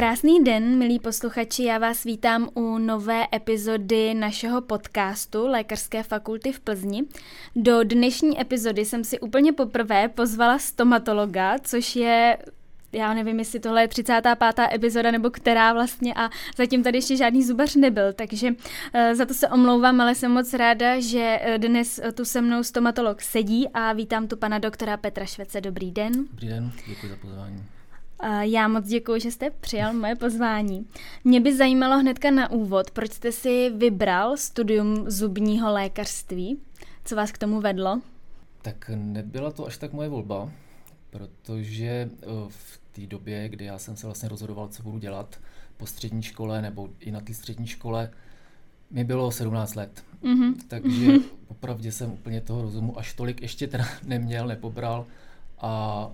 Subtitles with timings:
[0.00, 6.60] Krásný den, milí posluchači, já vás vítám u nové epizody našeho podcastu Lékařské fakulty v
[6.60, 7.02] Plzni.
[7.56, 12.38] Do dnešní epizody jsem si úplně poprvé pozvala stomatologa, což je
[12.92, 14.68] já nevím, jestli tohle je 35.
[14.72, 18.54] epizoda nebo která vlastně a zatím tady ještě žádný zubař nebyl, takže uh,
[19.14, 23.22] za to se omlouvám, ale jsem moc ráda, že eh, dnes tu se mnou stomatolog
[23.22, 25.60] sedí a vítám tu pana doktora Petra Švece.
[25.60, 26.12] Dobrý den.
[26.12, 27.64] Dobrý den, děkuji za pozvání.
[28.40, 30.86] Já moc děkuji, že jste přijal moje pozvání.
[31.24, 36.58] Mě by zajímalo hnedka na úvod, proč jste si vybral studium zubního lékařství?
[37.04, 38.00] Co vás k tomu vedlo?
[38.62, 40.50] Tak nebyla to až tak moje volba,
[41.10, 45.40] protože eh, v té době, kdy já jsem se vlastně rozhodoval, co budu dělat
[45.76, 48.10] po střední škole nebo i na té střední škole,
[48.90, 50.04] mi bylo 17 let.
[50.22, 50.54] Mm-hmm.
[50.68, 51.22] Takže mm-hmm.
[51.48, 55.06] opravdu jsem úplně toho rozumu až tolik ještě teda neměl, nepobral
[55.58, 56.10] a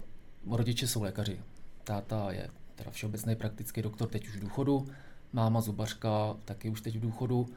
[0.51, 1.39] rodiče jsou lékaři.
[1.87, 4.89] Táta je teda všeobecný praktický doktor, teď už v důchodu,
[5.33, 7.49] máma zubařka taky už teď v důchodu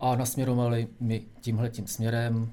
[0.00, 2.52] a nasměrovali mi tímhle tím směrem,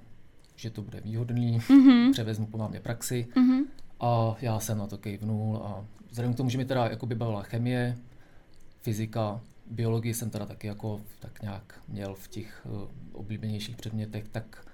[0.56, 2.12] že to bude výhodný, mm-hmm.
[2.12, 3.66] převezmu po mámě praxi mm-hmm.
[4.00, 7.16] a já jsem na to kejvnul a vzhledem k tomu, že mi teda jako by
[7.16, 7.98] bavila chemie,
[8.82, 9.42] fyzika,
[9.72, 14.68] biologii jsem teda taky jako tak nějak měl v těch uh, oblíbenějších předmětech, tak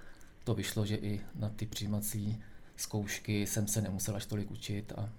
[0.43, 2.41] to vyšlo, že i na ty přijímací
[2.75, 5.09] zkoušky jsem se nemusel až tolik učit a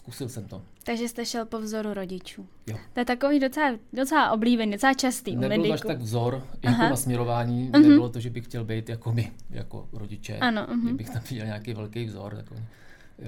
[0.00, 0.62] zkusil jsem to.
[0.84, 2.46] Takže jste šel po vzoru rodičů.
[2.66, 2.78] Jo.
[2.92, 5.72] To je takový docela, docela oblíbený, docela častý Nebyl mediku.
[5.72, 7.82] až tak vzor, jako na směrování, uh-huh.
[7.82, 10.38] nebylo to, že bych chtěl být jako my, jako rodiče.
[10.38, 10.84] Ano, uh-huh.
[10.84, 12.62] Kdybych tam viděl nějaký velký vzor, tak oni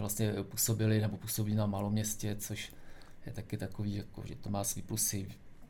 [0.01, 2.73] vlastně působili nebo působí na malom městě, což
[3.27, 5.29] je taky takový, jako, že to má svý plusy,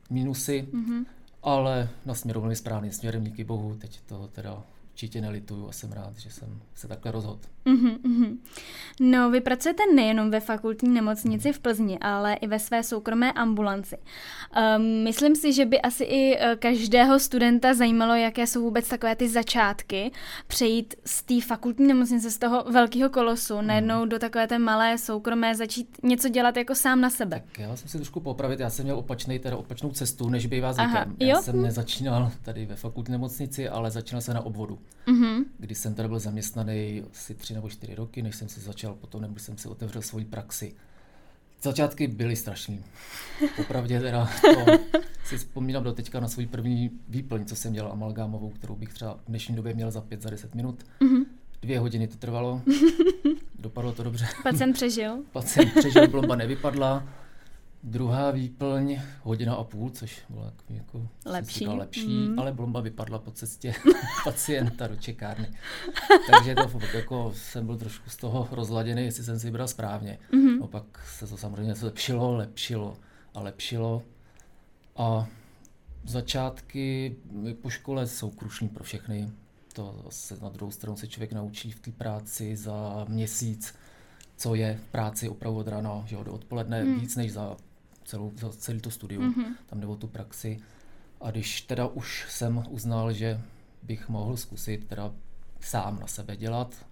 [0.09, 1.05] minusy, uh-huh.
[1.43, 4.63] ale nasměrovali správným směrem, díky bohu, teď toho teda
[4.93, 7.39] určitě nelituju a jsem rád, že jsem se takhle rozhodl.
[7.65, 8.37] Mm-hmm.
[8.99, 13.97] No, vy pracujete nejenom ve fakultní nemocnici v Plzni, ale i ve své soukromé ambulanci.
[13.97, 19.15] Um, myslím si, že by asi i e, každého studenta zajímalo, jaké jsou vůbec takové
[19.15, 20.11] ty začátky,
[20.47, 23.67] přejít z té fakultní nemocnice, z toho velkého kolosu, mm.
[23.67, 27.43] najednou do takové té malé soukromé, začít něco dělat jako sám na sebe.
[27.45, 30.73] Tak já jsem si trošku popravit, já jsem měl opačný, teda opačnou cestu, než bývá
[30.73, 30.95] zvykem.
[30.95, 31.41] Aha, já jo?
[31.41, 35.45] jsem nezačínal tady ve fakultní nemocnici, ale začínal jsem na obvodu mm-hmm.
[35.57, 39.21] kdy jsem tady byl zaměstnaný asi tři nebo čtyři roky, než jsem si začal potom,
[39.21, 40.75] nebo jsem si otevřel svoji praxi.
[41.61, 42.83] Začátky byly strašný.
[43.55, 44.79] Popravdě teda to
[45.25, 49.13] si vzpomínám do teďka na svůj první výplň, co jsem dělal amalgámovou, kterou bych třeba
[49.13, 50.83] v dnešní době měl za pět, za deset minut.
[51.01, 51.25] Mm-hmm.
[51.61, 52.61] Dvě hodiny to trvalo.
[53.59, 54.27] Dopadlo to dobře.
[54.43, 55.17] Pacient přežil.
[55.31, 57.03] Pacient přežil, blomba nevypadla.
[57.85, 62.39] Druhá výplň, hodina a půl, což bylo jako lepší, říkal, lepší mm.
[62.39, 63.73] ale blomba vypadla po cestě
[64.23, 65.51] pacienta do čekárny.
[66.31, 70.19] Takže to jako jsem byl trošku z toho rozladěný, jestli jsem si vybral správně.
[70.31, 70.63] Mm-hmm.
[70.63, 72.97] Opak se to samozřejmě lepšilo, lepšilo
[73.33, 74.03] a lepšilo.
[74.97, 75.27] A
[76.05, 77.15] začátky
[77.61, 79.31] po škole jsou krušní pro všechny.
[79.73, 83.75] To se na druhou stranu se člověk naučí v té práci za měsíc,
[84.37, 86.99] co je v práci opravdu od rána že do odpoledne, mm.
[86.99, 87.57] víc než za
[88.05, 89.55] celou, celý to studium, mm-hmm.
[89.65, 90.59] tam nebo tu praxi.
[91.21, 93.41] A když teda už jsem uznal, že
[93.83, 95.13] bych mohl zkusit teda
[95.59, 96.85] sám na sebe dělat,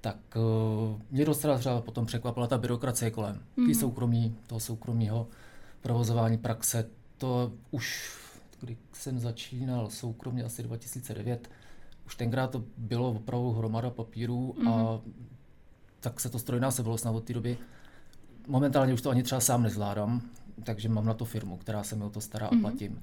[0.00, 3.42] tak uh, mě docela třeba potom překvapila ta byrokracie kolem.
[3.58, 3.80] Mm-hmm.
[3.80, 5.28] soukromí, toho soukromého
[5.80, 6.88] provozování praxe,
[7.18, 8.16] to už,
[8.60, 11.50] když jsem začínal soukromně asi 2009,
[12.06, 14.68] už tenkrát to bylo opravdu hromada papírů mm-hmm.
[14.68, 15.26] a mhm.
[16.00, 17.58] tak se to strojnásobilo snad od té doby
[18.46, 20.22] momentálně už to ani třeba sám nezvládám,
[20.64, 22.52] takže mám na to firmu, která se mi o to stará mm-hmm.
[22.52, 22.62] a mhm.
[22.62, 23.00] platím.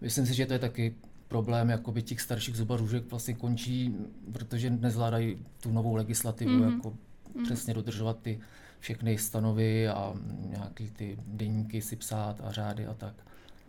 [0.00, 0.94] Myslím si, že to je taky
[1.28, 3.96] problém jakoby těch starších zubařů, že vlastně končí,
[4.32, 6.74] protože nezvládají tu novou legislativu, mm-hmm.
[6.74, 7.44] jako mm-hmm.
[7.44, 8.40] přesně dodržovat ty
[8.80, 10.14] všechny stanovy a
[10.48, 13.14] nějaký ty deníky si psát a řády a tak.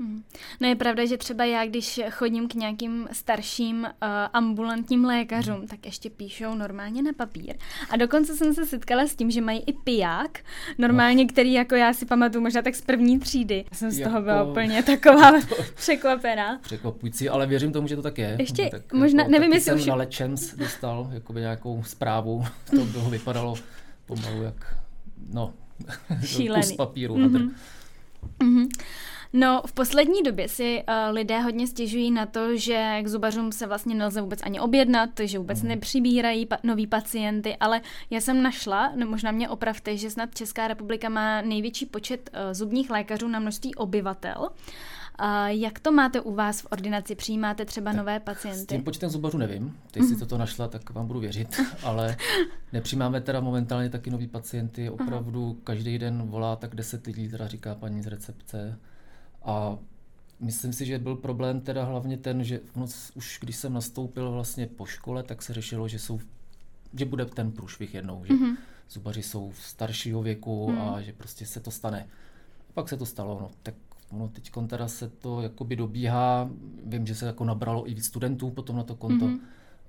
[0.01, 0.24] Hmm.
[0.62, 3.88] No je pravda, že třeba já, když chodím k nějakým starším uh,
[4.33, 5.68] ambulantním lékařům, hmm.
[5.68, 7.56] tak ještě píšou normálně na papír.
[7.89, 10.39] A dokonce jsem se setkala s tím, že mají i piják,
[10.77, 11.30] normálně, no.
[11.30, 13.65] který jako já si pamatuju možná tak z první třídy.
[13.71, 14.12] Já jsem z jako...
[14.12, 15.31] toho byla úplně taková
[15.75, 16.59] překvapená.
[16.62, 18.36] Překvapující, ale věřím tomu, že to tak je.
[18.39, 19.86] Ještě tak možná, jako, nevím, jestli jsem už...
[19.86, 22.45] na Lečems dostal jakoby nějakou zprávu,
[22.75, 23.56] to bylo vypadalo
[24.06, 24.75] pomalu jak,
[25.33, 25.53] no,
[26.56, 27.15] kus papíru.
[27.15, 27.51] Mm-hmm.
[28.39, 28.68] Mm-hmm.
[29.33, 33.68] No, v poslední době si uh, lidé hodně stěžují na to, že k zubařům se
[33.68, 35.68] vlastně nelze vůbec ani objednat, že vůbec mm.
[35.68, 40.68] nepřibírají pa- noví pacienty, ale já jsem našla, no možná mě opravte, že snad Česká
[40.68, 44.50] republika má největší počet uh, zubních lékařů na množství obyvatel.
[45.16, 47.16] A jak to máte u vás v ordinaci?
[47.16, 48.63] Přijímáte třeba tak nové pacienty?
[48.63, 49.77] S tím počtem zubařů nevím.
[49.92, 50.07] Ty mm.
[50.07, 51.62] si toto našla, tak vám budu věřit.
[51.84, 52.18] Ale
[52.74, 54.89] nepřijímáme teda momentálně taky nový pacienty.
[54.89, 55.56] Opravdu Aha.
[55.63, 58.80] každý den volá tak 10 lidí, teda říká paní z recepce.
[59.44, 59.78] A
[60.40, 62.60] myslím si, že byl problém teda hlavně ten, že
[63.16, 66.20] už když jsem nastoupil vlastně po škole, tak se řešilo, že jsou
[66.94, 68.58] že bude ten průšvih jednou, že mm-hmm.
[68.90, 70.82] zubaři jsou staršího věku mm.
[70.82, 72.08] a že prostě se to stane.
[72.70, 73.76] A pak se to stalo, no, tak
[74.12, 76.50] no, teď teda se to jakoby dobíhá,
[76.86, 79.40] vím, že se jako nabralo i víc studentů potom na to konto, mm-hmm.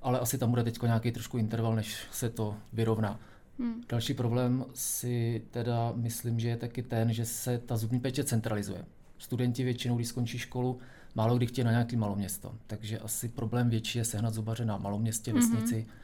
[0.03, 3.21] ale asi tam bude teď nějaký trošku interval, než se to vyrovná.
[3.59, 3.83] Mm.
[3.89, 8.85] Další problém si teda myslím, že je taky ten, že se ta zubní péče centralizuje.
[9.23, 10.79] Studenti většinou, když skončí školu,
[11.15, 12.55] málo kdy chtějí na nějaký maloměsto.
[12.67, 16.03] Takže asi problém větší je sehnat zubaře na maloměstě, vesnici, mm-hmm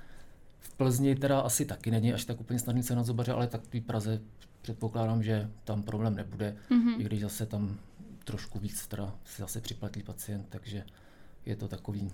[0.61, 3.81] v Plzni teda asi taky není až tak úplně snadný na zubaře, ale tak v
[3.81, 4.21] Praze
[4.63, 7.01] předpokládám, že tam problém nebude, mm-hmm.
[7.01, 7.77] i když zase tam
[8.25, 10.85] trošku víc teda si zase připlatí pacient, takže
[11.47, 12.11] je to takový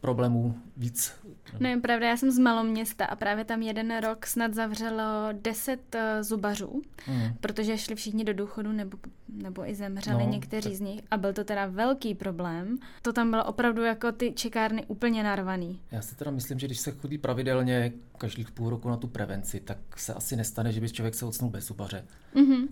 [0.00, 1.12] problémů víc.
[1.60, 5.94] No je pravda, já jsem z maloměsta a právě tam jeden rok snad zavřelo deset
[5.94, 7.34] uh, zubařů, mm.
[7.40, 10.76] protože šli všichni do důchodu nebo, nebo i zemřeli no, někteří tak...
[10.76, 12.78] z nich a byl to teda velký problém.
[13.02, 15.80] To tam bylo opravdu jako ty čekárny úplně narvaný.
[15.90, 19.60] Já si teda myslím, že když se chodí pravidelně každých půl roku na tu prevenci,
[19.60, 22.04] tak se asi nestane, že by člověk se odsnul bez zubaře.
[22.34, 22.68] Mm-hmm.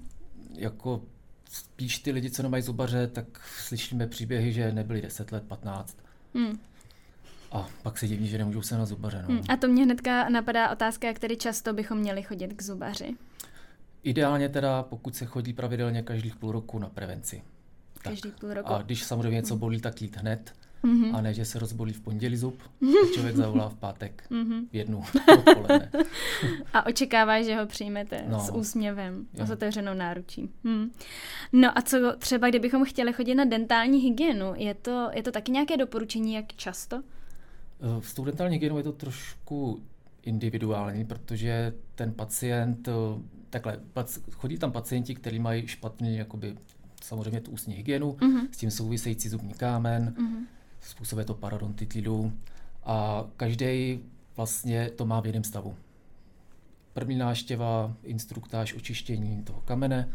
[0.55, 1.03] Jako
[1.51, 3.27] spíš ty lidi, co nemají zubaře, tak
[3.59, 5.99] slyšíme příběhy, že nebyli 10 let, 15.
[6.35, 6.59] Mm.
[7.55, 9.25] A pak se diví, že nemůžou se na zubaře.
[9.29, 9.35] No.
[9.35, 13.15] Hmm, a to mě hnedka napadá otázka, jak tedy často bychom měli chodit k zubaři.
[14.03, 17.43] Ideálně teda, pokud se chodí pravidelně každých půl roku na prevenci.
[18.03, 18.73] Každý půl roku.
[18.73, 20.53] A když samozřejmě něco bolí, tak jít hned.
[20.85, 21.17] Mm-hmm.
[21.17, 24.69] A ne, že se rozbolí v pondělí zub, a člověk zavolá v pátek mm-hmm.
[24.73, 25.05] v jednu
[25.39, 25.91] odpoledne.
[26.73, 28.41] a očekává, že ho přijmete no.
[28.41, 30.51] s úsměvem a s otevřenou náručí.
[30.65, 30.91] Hmm.
[31.53, 35.53] No a co třeba, kdybychom chtěli chodit na dentální hygienu, je to, je to taky
[35.53, 37.03] nějaké doporučení, jak často?
[38.01, 39.83] V studentální hygienou je to trošku
[40.23, 42.93] individuální, protože ten pacient, eh,
[43.51, 43.81] takhle,
[44.33, 46.57] chodí tam pacienti, kteří mají špatný, jakoby,
[47.03, 48.49] samozřejmě tu ústní hygienu, uh-huh.
[48.53, 50.47] s tím související zubní kámen, uh-huh.
[50.81, 52.33] způsobuje to parodontitidu
[52.85, 54.01] a každý
[54.37, 55.77] vlastně to má v jiném stavu.
[56.93, 60.09] První náštěva, instruktáž, očištění toho kamene,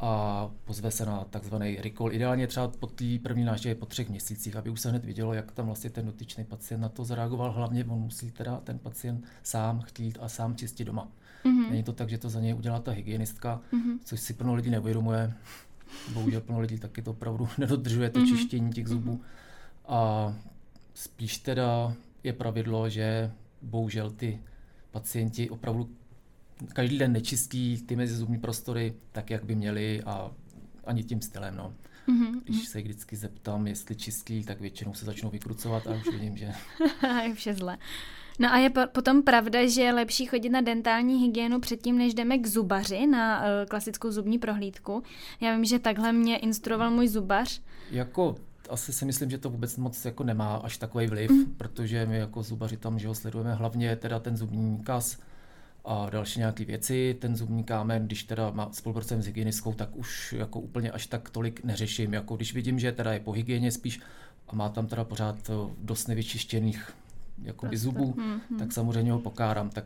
[0.00, 2.12] a pozve se na takzvaný recall.
[2.12, 5.52] Ideálně třeba po té první návštěvě po třech měsících, aby už se hned vidělo, jak
[5.52, 7.52] tam vlastně ten dotyčný pacient na to zareagoval.
[7.52, 11.08] Hlavně on musí teda ten pacient sám chtít a sám čistit doma.
[11.44, 11.70] Mm-hmm.
[11.70, 13.98] Není to tak, že to za něj udělá ta hygienistka, mm-hmm.
[14.04, 15.32] což si plno lidí neuvědomuje.
[16.12, 18.36] Bohužel plno lidí taky to opravdu nedodržuje, to mm-hmm.
[18.36, 19.12] čištění těch zubů.
[19.12, 19.94] Mm-hmm.
[19.94, 20.34] A
[20.94, 21.94] spíš teda
[22.24, 23.32] je pravidlo, že
[23.62, 24.40] bohužel ty
[24.90, 25.90] pacienti opravdu
[26.72, 30.30] každý den nečistí ty mezizubní prostory tak, jak by měli a
[30.84, 31.56] ani tím stylem.
[31.56, 31.74] No.
[32.08, 32.40] Mm-hmm.
[32.44, 36.52] Když se vždycky zeptám, jestli čistí, tak většinou se začnou vykrucovat a už vidím, že...
[37.26, 37.78] je vše zle.
[38.38, 42.38] No a je potom pravda, že je lepší chodit na dentální hygienu předtím, než jdeme
[42.38, 45.02] k zubaři na uh, klasickou zubní prohlídku.
[45.40, 47.60] Já vím, že takhle mě instruoval můj zubař.
[47.90, 48.36] Jako
[48.70, 51.44] asi si myslím, že to vůbec moc jako nemá až takový vliv, mm.
[51.56, 55.18] protože my jako zubaři tam že ho sledujeme hlavně teda ten zubní kas,
[55.84, 57.16] a další nějaké věci.
[57.20, 61.30] Ten zubní kámen, když teda má spolupracujeme s hygienistkou, tak už jako úplně až tak
[61.30, 62.14] tolik neřeším.
[62.14, 64.00] Jako když vidím, že teda je po hygieně spíš
[64.48, 66.92] a má tam teda pořád eh, dost nevyčištěných
[67.42, 68.58] jakoby zubů, mm-hmm.
[68.58, 69.70] tak samozřejmě ho pokáram.
[69.70, 69.84] Tak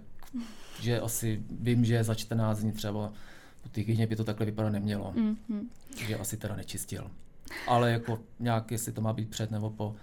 [0.81, 3.13] že asi vím, že za 14 dní třeba
[3.63, 5.13] po té hygieně by to takhle vypadat nemělo.
[5.17, 5.67] Mm-hmm.
[6.07, 7.11] Že asi teda nečistil.
[7.67, 9.97] Ale jako nějak, jestli to má být před nebo po,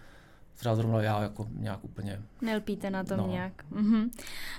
[0.61, 2.21] třeba zrovna já jako nějak úplně...
[2.41, 3.27] Nelpíte na tom no.
[3.27, 3.65] nějak.
[3.69, 4.11] Mhm.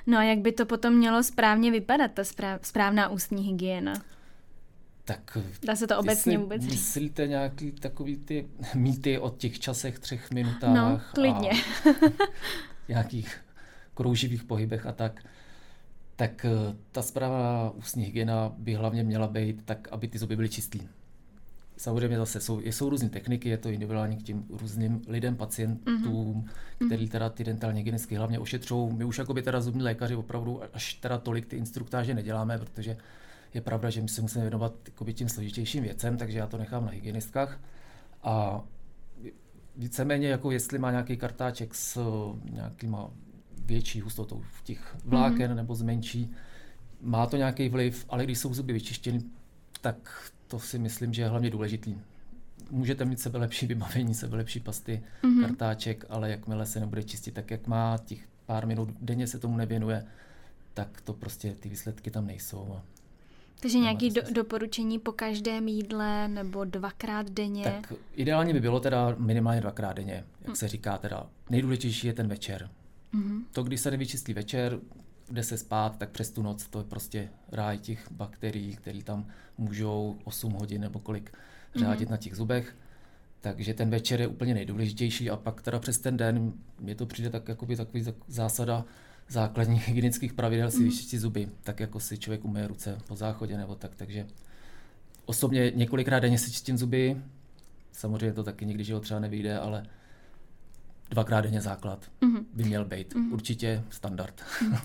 [0.06, 3.94] No a jak by to potom mělo správně vypadat, ta správ, správná ústní hygiena?
[5.04, 6.70] Tak Dá se to obecně vůbec říct?
[6.72, 10.74] Myslíte nějaký takový ty mýty o těch časech, třech minutách?
[10.74, 11.50] No, klidně.
[11.50, 11.88] A
[12.88, 13.40] nějakých
[13.94, 15.24] krouživých pohybech a tak.
[16.16, 20.48] Tak eh, ta správná ústní hygiena by hlavně měla být tak, aby ty zuby byly
[20.48, 20.80] čistý.
[21.82, 26.86] Samozřejmě zase jsou, jsou různé techniky, je to individuální k těm různým lidem, pacientům, mm-hmm.
[26.86, 28.92] který teda ty dentální hygienistky hlavně ošetřou.
[28.92, 32.96] My už jako by teda zubní lékaři opravdu až teda tolik ty instruktáže neděláme, protože
[33.54, 34.74] je pravda, že my se musíme věnovat
[35.12, 37.60] tím složitějším věcem, takže já to nechám na hygienistkách.
[38.22, 38.62] A
[39.76, 42.00] víceméně, jako jestli má nějaký kartáček s
[42.50, 43.10] nějakýma
[43.64, 45.56] větší hustotou v těch vláken mm-hmm.
[45.56, 46.32] nebo zmenší,
[47.00, 49.22] má to nějaký vliv, ale když jsou zuby vyčištěny,
[49.82, 51.96] tak to si myslím, že je hlavně důležitý.
[52.70, 55.40] Můžete mít sebe lepší vybavení, sebe lepší pasty, mm-hmm.
[55.40, 59.56] kartáček, ale jakmile se nebude čistit tak, jak má, těch pár minut denně se tomu
[59.56, 60.06] nevěnuje,
[60.74, 62.78] tak to prostě ty výsledky tam nejsou.
[63.60, 67.64] Takže nějaké do, doporučení po každém jídle nebo dvakrát denně?
[67.64, 70.56] Tak ideálně by bylo teda minimálně dvakrát denně, jak hmm.
[70.56, 71.26] se říká teda.
[71.50, 72.70] Nejdůležitější je ten večer.
[73.12, 73.44] Hmm.
[73.52, 74.80] To, když se nevyčistí večer,
[75.32, 79.26] jde se spát, tak přes tu noc to je prostě ráj těch bakterií, které tam
[79.58, 81.32] můžou 8 hodin nebo kolik
[81.74, 82.10] řádit hmm.
[82.10, 82.76] na těch zubech.
[83.40, 87.30] Takže ten večer je úplně nejdůležitější a pak teda přes ten den mě to přijde
[87.30, 88.84] tak jakoby takový zásada
[89.28, 90.84] základních hygienických pravidel si mm.
[90.84, 94.26] vyčistit zuby, tak jako si člověk umyje ruce po záchodě nebo tak, takže
[95.24, 97.16] osobně několikrát denně si čistím zuby,
[97.92, 99.86] samozřejmě to taky nikdy, že ho třeba nevyjde, ale
[101.12, 102.44] dvakrát denně základ mm-hmm.
[102.54, 103.14] by měl být.
[103.14, 103.32] Mm-hmm.
[103.32, 104.34] Určitě standard.
[104.40, 104.78] Mm-hmm.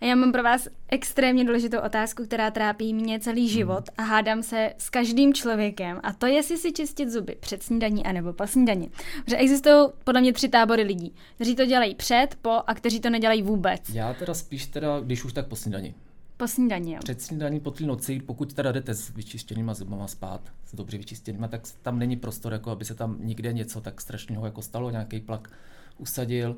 [0.00, 3.94] A já mám pro vás extrémně důležitou otázku, která trápí mě celý život mm.
[3.96, 6.00] a hádám se s každým člověkem.
[6.02, 8.90] A to je, jestli si čistit zuby před snídaní anebo po snídaní.
[9.24, 13.10] Protože existují podle mě tři tábory lidí, kteří to dělají před, po a kteří to
[13.10, 13.80] nedělají vůbec.
[13.88, 15.94] Já teda spíš teda, když už tak po snídaní.
[16.42, 16.98] Po snídaní, jo.
[16.98, 21.48] Před snídaní po té noci, pokud teda jdete s vyčištěnýma zubama spát, s dobře vyčištěnýma,
[21.48, 25.20] tak tam není prostor, jako aby se tam nikde něco tak strašného jako stalo, nějaký
[25.20, 25.50] plak
[25.98, 26.56] usadil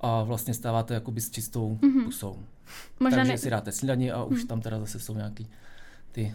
[0.00, 2.04] a vlastně stáváte jakoby s čistou mm-hmm.
[2.04, 2.38] pusou.
[3.00, 3.38] Možná Takže ne...
[3.38, 4.48] si dáte snídaní a už mm.
[4.48, 5.46] tam teda zase jsou nějaký
[6.12, 6.34] ty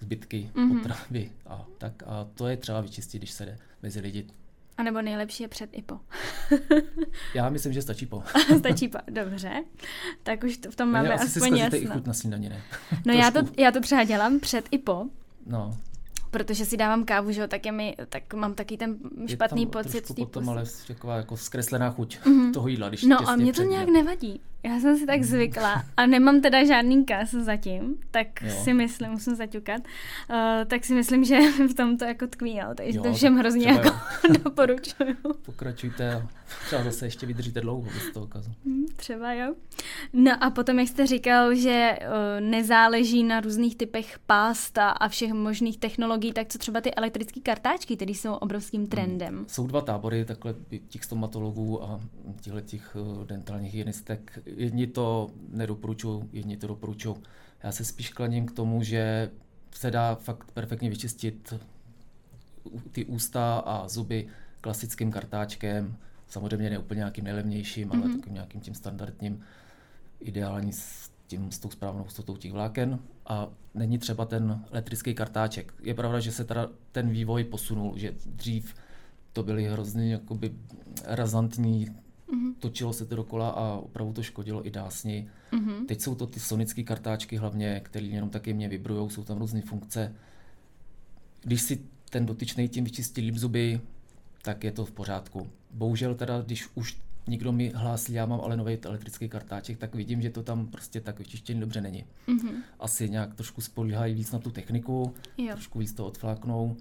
[0.00, 0.78] zbytky mm-hmm.
[0.78, 4.26] potravy a tak a to je třeba vyčistit, když se jde mezi lidi.
[4.76, 6.00] A nebo nejlepší je před i po.
[7.34, 8.22] Já myslím, že stačí po.
[8.58, 9.64] stačí po, dobře.
[10.22, 11.78] Tak už to, v tom máme Já aspoň jasno.
[11.78, 12.62] i chuť na ne?
[13.06, 15.04] no já to, já to třeba dělám před i po.
[15.46, 15.78] No
[16.34, 19.66] protože si dávám kávu, že jo, tak, je mi, tak mám taky ten špatný je
[19.66, 20.10] tam pocit.
[20.10, 22.52] Je potom ale taková jako zkreslená chuť mm-hmm.
[22.52, 24.40] toho jídla, když No a mě to nějak nevadí.
[24.64, 28.50] Já jsem si tak zvykla a nemám teda žádný kas zatím, tak jo.
[28.64, 31.38] si myslím, musím zaťukat, uh, tak si myslím, že
[31.70, 33.90] v tom to jako tkví, jo, takže jo, to všem hrozně jako
[34.44, 35.16] doporučuju.
[35.46, 36.26] Pokračujte,
[36.66, 38.50] třeba zase ještě vydržíte dlouho bez toho kazu.
[38.64, 39.54] Hmm, třeba jo.
[40.12, 45.32] No a potom, jak jste říkal, že uh, nezáleží na různých typech pasta a všech
[45.32, 48.90] možných technologií, tak co třeba ty elektrické kartáčky, které jsou obrovským hmm.
[48.90, 49.34] trendem?
[49.36, 49.44] Hmm.
[49.48, 50.54] Jsou dva tábory takhle
[50.88, 52.00] těch stomatologů a
[52.40, 57.16] těchto těch uh, dentálních hygienistek jedni to nedoporučují, jedni to doporučují.
[57.62, 59.30] Já se spíš klaním k tomu, že
[59.70, 61.54] se dá fakt perfektně vyčistit
[62.92, 64.26] ty ústa a zuby
[64.60, 65.96] klasickým kartáčkem,
[66.28, 67.96] samozřejmě ne úplně nějakým nejlevnějším, mm-hmm.
[67.96, 68.16] ale mhm.
[68.16, 69.40] takovým nějakým tím standardním,
[70.20, 72.98] ideální s, tím, s tou správnou hustotou těch vláken.
[73.26, 75.74] A není třeba ten elektrický kartáček.
[75.82, 78.74] Je pravda, že se teda ten vývoj posunul, že dřív
[79.32, 80.52] to byly hrozně jakoby
[81.04, 81.88] razantní
[82.34, 82.54] Mm-hmm.
[82.58, 85.28] Točilo se to dokola a opravdu to škodilo i dásni.
[85.52, 85.86] Mm-hmm.
[85.86, 89.62] Teď jsou to ty sonické kartáčky hlavně, které jenom taky mě vibrují, jsou tam různé
[89.62, 90.14] funkce.
[91.42, 93.80] Když si ten dotyčný tím vyčistí líp zuby,
[94.42, 95.50] tak je to v pořádku.
[95.70, 100.22] Bohužel teda, když už někdo mi hlásí, já mám ale nový elektrický kartáček, tak vidím,
[100.22, 102.04] že to tam prostě tak vyčištění dobře není.
[102.28, 102.62] Mm-hmm.
[102.80, 105.52] Asi nějak trošku spolíhají víc na tu techniku, jo.
[105.52, 106.76] trošku víc to odfláknou.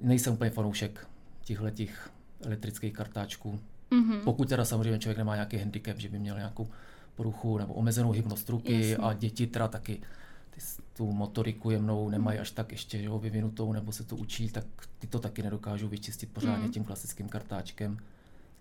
[0.00, 1.06] Nejsem úplně fanoušek
[1.44, 3.60] těchto těch elektrických kartáčků.
[3.90, 4.20] Mm-hmm.
[4.24, 6.68] Pokud teda samozřejmě člověk nemá nějaký handicap, že by měl nějakou
[7.14, 8.96] poruchu nebo omezenou hybnost ruky Jasně.
[8.96, 10.00] a děti teda taky
[10.50, 10.60] ty,
[10.96, 14.64] tu motoriku jemnou nemají až tak ještě ho, vyvinutou nebo se to učí, tak
[14.98, 16.72] ty to taky nedokážou vyčistit pořádně mm.
[16.72, 17.98] tím klasickým kartáčkem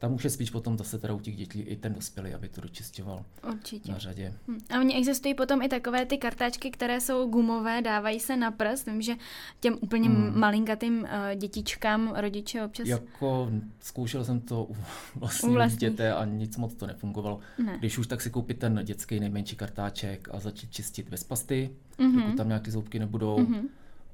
[0.03, 2.61] tam už je spíš potom zase teda u těch dětí i ten dospělý, aby to
[2.61, 3.91] dočisťoval Určitě.
[3.91, 4.33] na řadě.
[4.47, 4.57] Hm.
[4.69, 8.85] A oni existují potom i takové ty kartáčky, které jsou gumové, dávají se na prst.
[8.85, 9.15] Vím, že
[9.59, 10.39] těm úplně hmm.
[10.39, 12.87] malinkatým uh, dětičkám rodiče občas...
[12.87, 14.75] Jako zkoušel jsem to u
[15.15, 15.77] vlastního vlastní.
[15.77, 17.39] dítěte a nic moc to nefungovalo.
[17.65, 17.77] Ne.
[17.79, 21.69] Když už tak si koupit ten dětský nejmenší kartáček a začít čistit bez pasty,
[21.99, 22.21] mm-hmm.
[22.21, 23.37] pokud tam nějaké zoubky nebudou.
[23.37, 23.67] Mm-hmm.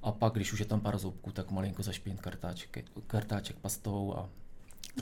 [0.03, 4.29] A pak, když už je tam pár zoubků, tak malinko zašpinit kartáček, kartáček pastou a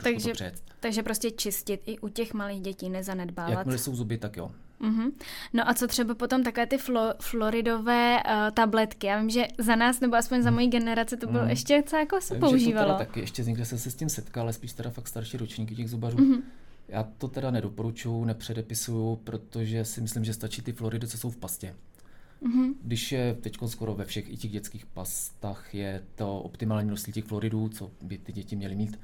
[0.02, 0.32] takže,
[0.80, 3.52] takže prostě čistit i u těch malých dětí, nezanedbávat.
[3.52, 4.50] Jakmile jsou zuby, tak jo.
[4.80, 5.12] Uh-huh.
[5.52, 9.06] No a co třeba potom takové ty flo- floridové uh, tabletky?
[9.06, 11.48] Já vím, že za nás, nebo aspoň za moji generace, to bylo uh-huh.
[11.48, 12.92] ještě co jako se Vím, používalo.
[12.92, 15.74] To taky, ještě někde jsem se s tím setkal, ale spíš teda fakt starší ročníky
[15.74, 16.16] těch zubařů.
[16.16, 16.42] Uh-huh.
[16.88, 21.36] Já to teda nedoporučuju, nepředepisuju, protože si myslím, že stačí ty floridy, co jsou v
[21.36, 21.74] pastě.
[22.42, 22.74] Mm-hmm.
[22.82, 27.24] Když je teď skoro ve všech i těch dětských pastách je to optimální množství těch
[27.24, 29.00] floridů, co by ty děti měly mít,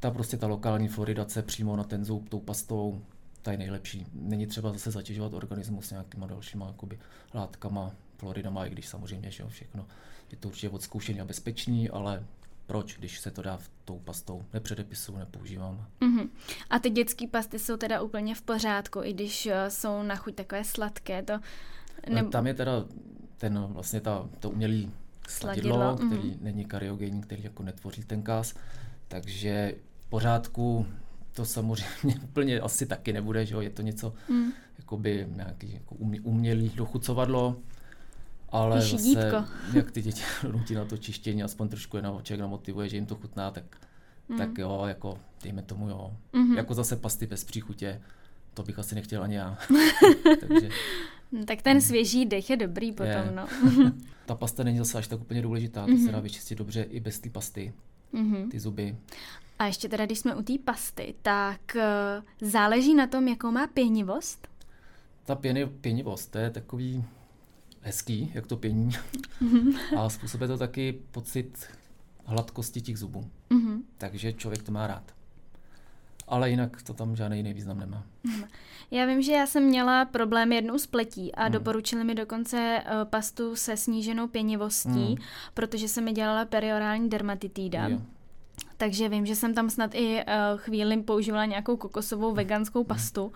[0.00, 3.02] ta prostě ta lokální floridace přímo na ten zub tou pastou,
[3.42, 4.06] ta je nejlepší.
[4.12, 6.98] Není třeba zase zatěžovat organismus nějakýma dalšíma jakoby,
[7.34, 9.86] látkama, floridama, i když samozřejmě že jo, všechno
[10.30, 12.24] je to určitě odzkoušený a bezpečný, ale
[12.66, 15.86] proč, když se to dá v tou pastou, nepředepisu, nepoužívám.
[16.00, 16.28] Mm-hmm.
[16.70, 20.34] A ty dětské pasty jsou teda úplně v pořádku, i když uh, jsou na chuť
[20.34, 21.32] takové sladké, to...
[22.10, 22.24] Ne...
[22.24, 22.84] Tam je teda
[23.36, 24.92] ten vlastně ta, to umělý
[25.28, 26.42] sladidlo, sladidlo který mm-hmm.
[26.42, 28.54] není kariogenní, který jako netvoří ten kás,
[29.08, 29.74] takže
[30.08, 30.86] pořádku
[31.38, 33.60] to samozřejmě úplně asi taky nebude, že jo?
[33.60, 34.52] je to něco mm.
[34.78, 37.56] jakoby nějaký jako umělý dochucovadlo,
[38.48, 39.32] Ale zase,
[39.72, 40.22] jak ty děti
[40.52, 43.64] nutí na to čištění, aspoň trošku je na člověk namotivuje, že jim to chutná, tak,
[44.28, 44.38] mm.
[44.38, 46.16] tak jo, jako dejme tomu jo.
[46.32, 46.56] Mm-hmm.
[46.56, 48.00] Jako zase pasty bez příchutě,
[48.54, 49.58] to bych asi nechtěl ani já.
[50.40, 50.68] Takže,
[51.32, 53.32] no, tak ten svěží dech je dobrý potom, je.
[53.34, 53.48] no.
[54.26, 56.06] Ta pasta není zase až tak úplně důležitá, to mm-hmm.
[56.06, 57.72] se dá vyčistit dobře i bez té pasty,
[58.14, 58.50] mm-hmm.
[58.50, 58.96] ty zuby.
[59.58, 63.66] A ještě teda, když jsme u té pasty, tak uh, záleží na tom, jakou má
[63.66, 64.48] pěnivost?
[65.24, 67.04] Ta pěny, pěnivost, to je takový
[67.80, 68.90] hezký, jak to pění.
[69.42, 69.98] Mm-hmm.
[69.98, 71.66] A způsobuje to taky pocit
[72.24, 73.30] hladkosti těch zubů.
[73.50, 73.82] Mm-hmm.
[73.98, 75.17] Takže člověk to má rád.
[76.28, 78.04] Ale jinak to tam žádný jiný význam nemá.
[78.90, 81.52] Já vím, že já jsem měla problém jednou s pletí a hmm.
[81.52, 85.16] doporučili mi dokonce uh, pastu se sníženou pěnivostí, hmm.
[85.54, 87.88] protože se mi dělala periorální dermatitída.
[87.88, 88.00] Jo.
[88.76, 92.86] Takže vím, že jsem tam snad i uh, chvíli používala nějakou kokosovou veganskou hmm.
[92.86, 93.22] pastu.
[93.22, 93.32] Hmm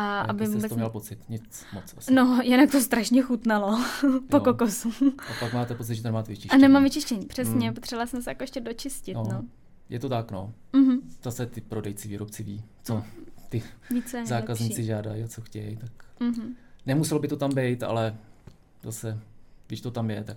[0.00, 0.68] a aby vůbec...
[0.68, 1.28] to měl pocit?
[1.28, 2.14] Nic moc asi.
[2.14, 3.78] No, jinak to strašně chutnalo
[4.30, 4.40] po jo.
[4.44, 4.92] kokosu.
[5.18, 6.62] A pak máte pocit, že nemáte vyčištění.
[6.62, 7.68] A nemám vyčištění, přesně.
[7.68, 7.74] Mm.
[7.74, 9.24] Potřebovala jsem se jako ještě dočistit, no.
[9.32, 9.44] no.
[9.90, 10.52] Je to tak, no.
[10.72, 11.00] Mm-hmm.
[11.22, 13.02] Zase ty prodejci, výrobci ví, co
[13.48, 14.86] ty Více zákazníci lepší.
[14.86, 15.76] žádají a co chtějí.
[15.76, 15.90] Tak
[16.20, 16.54] mm-hmm.
[16.86, 18.16] Nemuselo by to tam být, ale
[18.82, 19.18] zase,
[19.66, 20.36] když to tam je, tak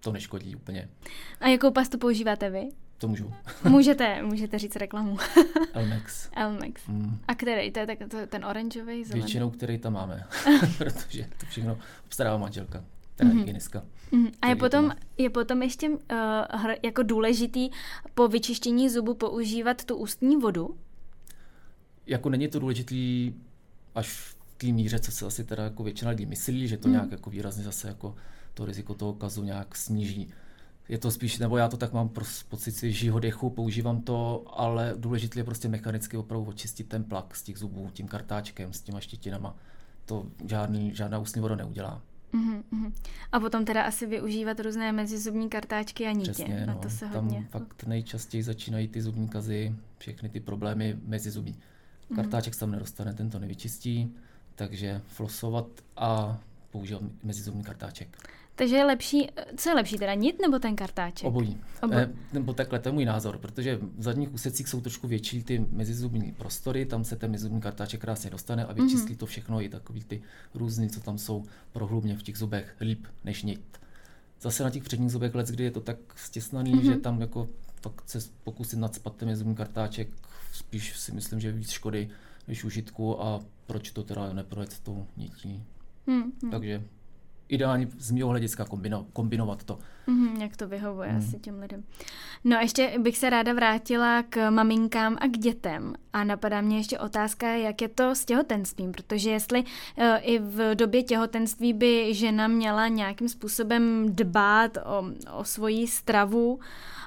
[0.00, 0.88] to neškodí úplně.
[1.40, 2.68] A jakou pastu používáte vy?
[2.98, 3.32] To můžu.
[3.68, 5.16] můžete, můžete říct reklamu.
[5.72, 6.28] Elmex.
[6.36, 6.86] Elmex.
[6.86, 7.18] Mm.
[7.28, 7.70] A který?
[7.70, 9.20] To je tak, to, ten oranžový, zelený?
[9.22, 10.24] Většinou, který tam máme.
[10.78, 12.84] Protože to všechno obstarává manželka.
[13.18, 13.38] Teda mm-hmm.
[13.38, 13.84] hygienistka.
[14.12, 14.32] Mm-hmm.
[14.42, 15.96] A je potom, je potom ještě uh,
[16.82, 17.70] jako důležitý
[18.14, 20.76] po vyčištění zubu používat tu ústní vodu?
[22.06, 23.34] Jako není to důležitý
[23.94, 26.94] až v té míře, co se asi teda jako většina lidí myslí, že to mm.
[26.94, 28.14] nějak jako výrazně zase jako
[28.54, 30.32] to riziko toho kazu nějak sníží
[30.88, 32.10] je to spíš, nebo já to tak mám
[32.48, 37.42] pocit svěžího dechu, používám to, ale důležité je prostě mechanicky opravdu očistit ten plak z
[37.42, 39.56] těch zubů tím kartáčkem, s těma štětinama.
[40.04, 42.02] To žádný, žádná ústní voda neudělá.
[42.34, 42.92] Uh-huh,
[43.32, 46.32] A potom teda asi využívat různé mezizubní kartáčky a nitě.
[46.32, 46.80] Přesně, Na no.
[46.80, 47.46] to se Tam hodně...
[47.50, 51.56] fakt nejčastěji začínají ty zubní kazy, všechny ty problémy mezi zubí.
[52.10, 52.16] Mhm.
[52.16, 54.14] Kartáček se tam nedostane, ten to nevyčistí,
[54.54, 56.38] takže flosovat a
[56.70, 58.18] používat mezizubní kartáček.
[58.54, 61.26] Takže je lepší, co je lepší, teda nit nebo ten kartáček?
[61.26, 61.60] Obojí.
[61.82, 62.00] Obojí.
[62.00, 65.66] Eh, nebo takhle, to je můj názor, protože v zadních úsecích jsou trošku větší ty
[65.70, 69.16] mezizubní prostory, tam se ten mezizubní kartáček krásně dostane a vyčistí mm-hmm.
[69.16, 70.22] to všechno, i takový ty
[70.54, 73.80] různý, co tam jsou prohlubně v těch zubech, líp než nit.
[74.40, 76.92] Zase na těch předních zubech let, kdy je to tak stěsnaný, mm-hmm.
[76.92, 77.48] že tam jako
[77.80, 80.08] tak se pokusit nadspat ten mezizubní kartáček,
[80.52, 82.10] spíš si myslím, že víc škody
[82.48, 85.64] než užitku a proč to teda neprojet tou nití.
[86.08, 86.50] Mm-hmm.
[86.50, 86.82] Takže
[87.48, 89.78] ideální z mého hlediska kombino, kombinovat to.
[90.06, 91.18] Mm, jak to vyhovuje mm.
[91.18, 91.84] asi těm lidem.
[92.44, 95.94] No a ještě bych se ráda vrátila k maminkám a k dětem.
[96.12, 100.74] A napadá mě ještě otázka, jak je to s těhotenstvím, protože jestli uh, i v
[100.74, 105.04] době těhotenství by žena měla nějakým způsobem dbát o,
[105.38, 106.60] o svoji stravu,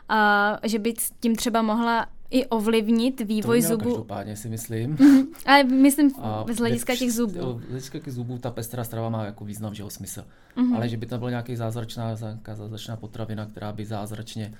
[0.09, 3.83] a že by s tím třeba mohla i ovlivnit vývoj to zubů.
[3.83, 4.95] Každopádně si myslím.
[4.95, 5.27] Mm-hmm.
[5.45, 7.61] Ale myslím a z hlediska těch zubů.
[7.65, 10.25] Z hlediska těch zubů ta pestrá strava má jako význam, že ho smysl.
[10.57, 10.75] Mm-hmm.
[10.75, 12.15] Ale že by tam byla nějaký zázračná,
[12.55, 14.53] zázračná potravina, která by zázračně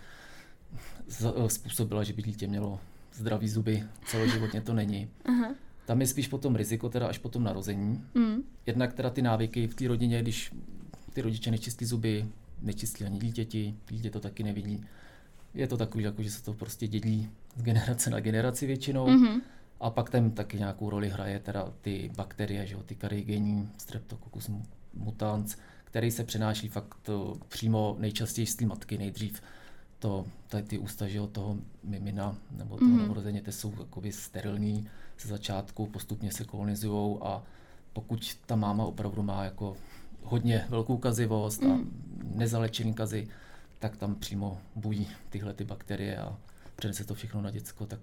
[1.26, 2.80] eh, způsobila, že by dítě mělo
[3.14, 5.10] zdravý zuby, celoživotně to není.
[5.26, 5.56] Uh-huh.
[5.86, 8.04] Tam je spíš potom riziko teda až po tom narození.
[8.14, 8.44] Mm.
[8.66, 10.52] Jednak teda ty návyky v té rodině, když
[11.14, 12.26] ty rodiče nečistí zuby,
[12.62, 14.86] nečistí ani dítěti, dítě to taky nevidí.
[15.54, 19.08] Je to takový, jako, že se to prostě dělí z generace na generaci většinou.
[19.08, 19.42] Mm-hmm.
[19.80, 24.52] A pak tam taky nějakou roli hraje teda ty bakterie, že jo, ty karigenní streptococcus
[24.94, 27.10] mutans, který se přenáší fakt
[27.48, 29.42] přímo nejčastěji z té matky nejdřív.
[30.00, 33.02] To, tady ty ústa, že jo, toho mimina nebo toho mm-hmm.
[33.02, 34.88] novorozeně, ty jsou jakoby sterilní
[35.20, 37.44] ze začátku, postupně se kolonizují a
[37.94, 39.78] pokud ta máma opravdu má jako
[40.24, 41.72] hodně velkou kazivost mm.
[41.72, 41.80] a
[42.36, 43.28] nezalečený kazy,
[43.80, 46.38] tak tam přímo bují tyhle ty bakterie a
[46.82, 48.00] přenese to všechno na děcko, tak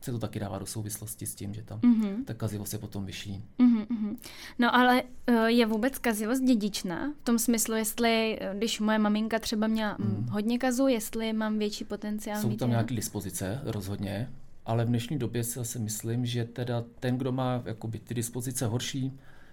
[0.00, 2.24] se to taky dává do souvislosti s tím, že tam mm-hmm.
[2.24, 3.44] ta kazivost je potom vyšší.
[3.58, 4.16] Mm-hmm.
[4.58, 7.12] No ale uh, je vůbec kazivost dědičná?
[7.22, 10.26] V tom smyslu, jestli, eh, když moje maminka třeba měla mm.
[10.30, 14.28] hodně kazu, jestli mám větší potenciál Jsou tam nějaké dispozice, rozhodně,
[14.66, 18.66] ale v dnešní době si asi myslím, že teda ten, kdo má jakoby, ty dispozice
[18.66, 19.12] horší,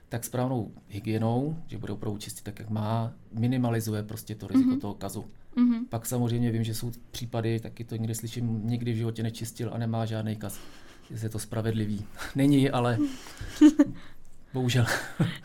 [0.09, 4.81] tak správnou hygienou, že bude opravdu čistit tak, jak má, minimalizuje prostě to riziko mm-hmm.
[4.81, 5.25] toho kazu.
[5.57, 5.85] Mm-hmm.
[5.89, 9.77] Pak samozřejmě vím, že jsou případy, taky to někdy slyším, nikdy v životě nečistil a
[9.77, 10.59] nemá žádný kaz.
[11.09, 12.05] Jestli je to spravedlivý.
[12.35, 12.97] Není, ale
[14.53, 14.85] bohužel.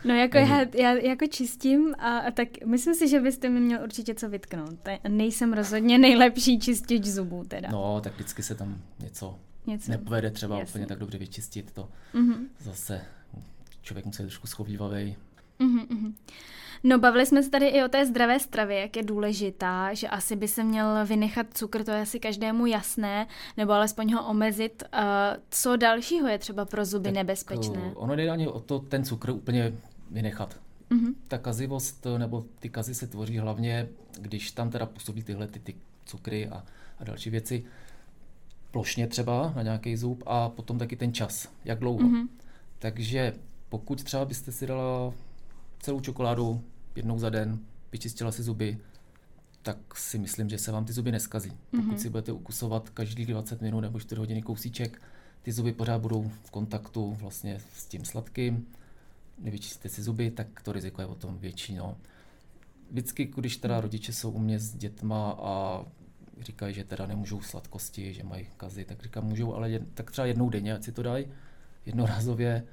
[0.05, 3.83] No jako já, já jako čistím a, a tak myslím si, že byste mi měl
[3.83, 4.79] určitě co vytknout.
[5.07, 7.69] Nejsem rozhodně nejlepší čistič zubů teda.
[7.71, 9.91] No, tak vždycky se tam něco, něco.
[9.91, 10.71] nepovede třeba Jasně.
[10.71, 11.89] úplně tak dobře vyčistit to.
[12.13, 12.37] Mm-hmm.
[12.59, 13.01] Zase
[13.81, 15.15] člověk musí být trošku schovývavý.
[15.59, 16.13] Mm-hmm.
[16.87, 20.35] No bavili jsme se tady i o té zdravé stravě, jak je důležitá, že asi
[20.35, 24.83] by se měl vynechat cukr, to je asi každému jasné, nebo alespoň ho omezit.
[24.93, 24.99] Uh,
[25.49, 27.79] co dalšího je třeba pro zuby tak, nebezpečné?
[27.79, 29.73] Uh, ono jde ani o to ten cukr úplně
[30.11, 30.59] vynechat.
[30.91, 31.13] Uh-huh.
[31.27, 33.87] Ta kazivost nebo ty kazy se tvoří hlavně,
[34.19, 36.63] když tam teda působí tyhle ty, ty cukry a,
[36.99, 37.65] a další věci
[38.71, 41.99] plošně třeba na nějaký zub a potom taky ten čas, jak dlouho.
[41.99, 42.27] Uh-huh.
[42.79, 43.33] Takže
[43.69, 45.13] pokud třeba byste si dala
[45.79, 46.61] celou čokoládu
[46.95, 47.59] jednou za den,
[47.91, 48.77] vyčistila si zuby,
[49.61, 51.51] tak si myslím, že se vám ty zuby neskazí.
[51.71, 51.95] Pokud mm-hmm.
[51.95, 55.01] si budete ukusovat každý 20 minut nebo 4 hodiny kousíček,
[55.41, 58.67] ty zuby pořád budou v kontaktu vlastně s tím sladkým,
[59.37, 61.75] nevyčistíte si zuby, tak to riziko je o tom větší.
[61.75, 61.97] No.
[62.91, 65.85] Vždycky, když teda rodiče jsou u mě s dětma a
[66.41, 70.27] říkají, že teda nemůžou sladkosti, že mají kazy, tak říkám, můžou, ale jed, tak třeba
[70.27, 71.25] jednou denně, ať si to dají,
[71.85, 72.63] jednorázově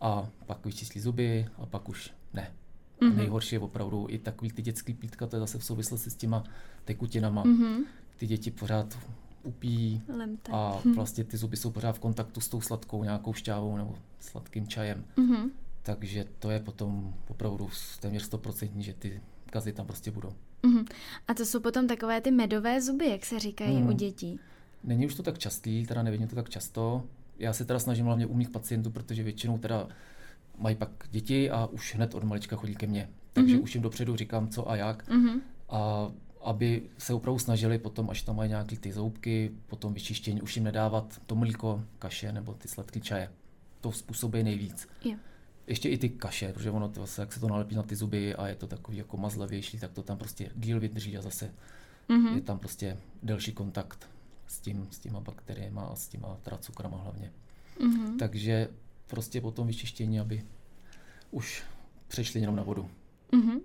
[0.00, 2.52] a pak vyčistí zuby a pak už ne.
[3.00, 3.16] Mm-hmm.
[3.16, 6.44] Nejhorší je opravdu i takový ty dětský pítka, to je zase v souvislosti s těma
[6.84, 7.44] tekutinama.
[7.44, 7.84] Mm-hmm.
[8.16, 8.98] Ty děti pořád
[9.42, 10.52] upí Lemte.
[10.52, 10.94] a mhm.
[10.94, 15.04] vlastně ty zuby jsou pořád v kontaktu s tou sladkou nějakou šťávou nebo sladkým čajem.
[15.16, 15.50] Mm-hmm.
[15.82, 20.32] Takže to je potom opravdu téměř stoprocentní, že ty kazy tam prostě budou.
[20.62, 20.86] Mm-hmm.
[21.28, 23.88] A to jsou potom takové ty medové zuby, jak se říkají mm.
[23.88, 24.40] u dětí?
[24.84, 27.04] Není už to tak častý, teda nevidím to tak často.
[27.38, 29.88] Já se teda snažím hlavně u mých pacientů, protože většinou teda
[30.60, 33.08] mají pak děti a už hned od malička chodí ke mně.
[33.32, 33.62] Takže mm-hmm.
[33.62, 35.08] už jim dopředu říkám, co a jak.
[35.08, 35.40] Mm-hmm.
[35.68, 36.10] A
[36.42, 40.64] aby se opravdu snažili potom, až tam mají nějaké ty zoubky, potom vyčištění, už jim
[40.64, 43.30] nedávat to mlíko, kaše nebo ty sladké čaje.
[43.80, 44.88] To způsobí nejvíc.
[45.04, 45.20] Yeah.
[45.66, 48.48] Ještě i ty kaše, protože ono to, jak se to nalepí na ty zuby a
[48.48, 51.54] je to takový jako mazlavější, tak to tam prostě díl vydrží a zase
[52.08, 52.34] mm-hmm.
[52.34, 54.08] je tam prostě delší kontakt
[54.46, 57.32] s, tím, s těma bakteriemi a s těma teda cukrama hlavně.
[57.80, 58.18] Mm-hmm.
[58.18, 58.68] Takže
[59.10, 60.42] prostě po tom vyčištění, aby
[61.30, 61.62] už
[62.08, 62.90] přešli jenom na vodu.
[63.32, 63.60] Mm-hmm.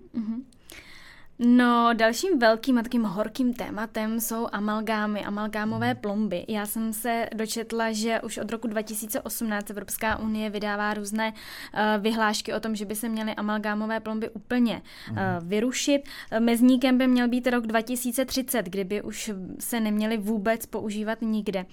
[1.38, 5.96] No, dalším velkým a takým horkým tématem jsou amalgámy, amalgámové mhm.
[5.96, 6.44] plomby.
[6.48, 12.54] Já jsem se dočetla, že už od roku 2018 Evropská unie vydává různé uh, vyhlášky
[12.54, 16.02] o tom, že by se měly amalgámové plomby úplně uh, vyrušit.
[16.38, 21.66] Mezníkem by měl být rok 2030, kdyby už se neměly vůbec používat nikde.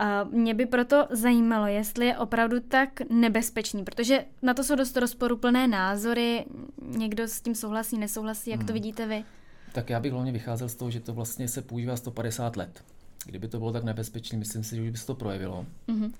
[0.00, 4.96] Uh, mě by proto zajímalo, jestli je opravdu tak nebezpečný, protože na to jsou dost
[4.96, 6.44] rozporuplné názory,
[6.82, 8.74] někdo s tím souhlasí, nesouhlasí, jak to mhm.
[8.74, 9.24] vidíte vidíte vy?
[9.72, 12.84] Tak já bych hlavně vycházel z toho, že to vlastně se používá 150 let.
[13.24, 15.66] Kdyby to bylo tak nebezpečné, myslím si, že by se to projevilo.
[15.88, 16.12] Mm-hmm.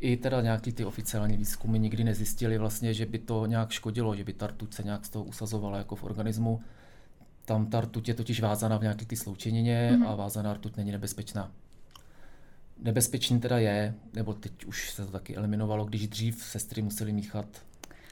[0.00, 4.24] I teda nějaký ty oficiální výzkumy nikdy nezjistili vlastně, že by to nějak škodilo, že
[4.24, 6.60] by ta rtuť se nějak z toho usazovala jako v organismu.
[7.44, 10.08] Tam ta rtuť je totiž vázaná v nějaké ty sloučenině mm-hmm.
[10.08, 11.50] a vázaná rtuť není nebezpečná.
[12.82, 17.46] Nebezpečný teda je, nebo teď už se to taky eliminovalo, když dřív sestry museli míchat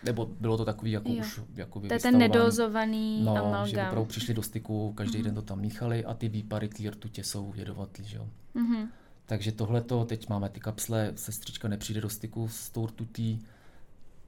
[0.05, 1.21] nebo bylo to takový jako jo.
[1.21, 3.67] už jako To je ten nedozovaný no, amalgam.
[3.67, 5.25] že opravdu přišli do styku, každý mm-hmm.
[5.25, 8.29] den to tam míchali a ty výpary té rtutě jsou jedovatlý, že jo.
[8.57, 8.89] Mm-hmm.
[9.27, 13.47] Takže tohleto, teď máme ty kapsle, sestřička nepřijde do styku s tou rtutí,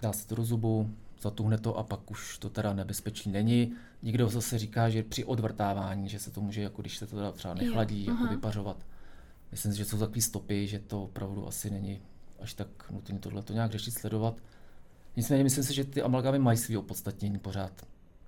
[0.02, 0.90] dá se to do zubu,
[1.22, 3.72] zatuhne to a pak už to teda nebezpečný není.
[4.02, 7.32] Nikdo zase říká, že při odvrtávání, že se to může, jako když se to teda
[7.32, 8.86] třeba nechladí, jo, jako vypařovat.
[9.50, 12.00] Myslím si, že jsou takové stopy, že to opravdu asi není
[12.40, 14.36] až tak nutné tohle to nějak řešit, sledovat.
[15.16, 17.72] Nicméně myslím si, že ty amalgámy mají svý opodstatnění pořád.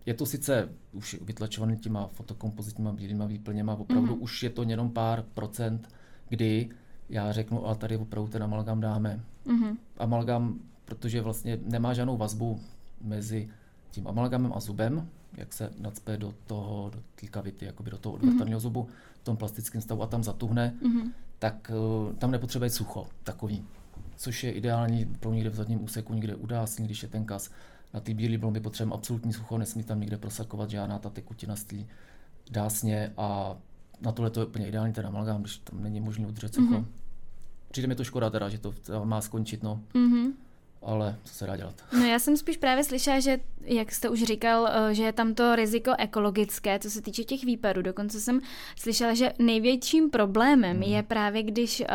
[0.06, 4.22] Je to sice už vytlačovaný těma fotokompozitníma bílýma výplněma, opravdu mm-hmm.
[4.22, 5.88] už je to jenom pár procent,
[6.28, 6.68] kdy
[7.08, 9.20] já řeknu, ale tady opravdu ten amalgám dáme.
[9.46, 9.76] Mm-hmm.
[9.98, 12.60] Amalgám, protože vlastně nemá žádnou vazbu
[13.00, 13.48] mezi
[13.90, 18.14] tím amalgamem a zubem, jak se nacpe do toho, do té kavity, jakoby do toho
[18.14, 18.62] odvrtaného mm-hmm.
[18.62, 18.88] zubu,
[19.20, 21.10] v tom plastickém stavu a tam zatuhne, mm-hmm.
[21.38, 23.64] tak uh, tam nepotřebuje sucho takový
[24.16, 27.50] což je ideální pro někde v zadním úseku, někde udásní, když je ten kas.
[27.94, 31.66] Na ty bílé blomby potřebujeme absolutní sucho, nesmí tam nikde prosakovat žádná ta tekutina z
[32.50, 33.56] dásně a
[34.00, 36.74] na tohle to je úplně ideální ten amalgám, když tam není možné udržet sucho.
[36.74, 36.86] Mm-hmm.
[37.70, 39.80] Přijde mi to škoda teda, že to má skončit, no.
[39.94, 40.32] Mm-hmm
[40.84, 41.74] ale co se dá dělat?
[41.92, 45.34] No já jsem spíš právě slyšela, že, jak jste už říkal, eh, že je tam
[45.34, 47.82] to riziko ekologické, co se týče těch výpadů.
[47.82, 48.40] Dokonce jsem
[48.76, 50.82] slyšela, že největším problémem hmm.
[50.82, 51.86] je právě, když uh,